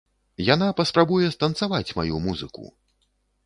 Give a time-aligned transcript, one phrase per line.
[0.53, 2.63] Яна паспрабуе станцаваць маю музыку!